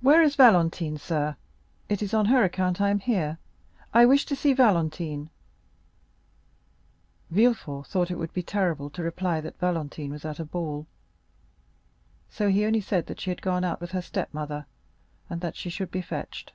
[0.00, 1.36] Where is Valentine, sir?
[1.88, 3.38] It is on her account I am here;
[3.94, 5.30] I wish to see Valentine."
[7.32, 10.88] 30315m Villefort thought it would be terrible to reply that Valentine was at a ball;
[12.28, 14.66] so he only said that she had gone out with her step mother,
[15.28, 16.52] and that she should be fetched.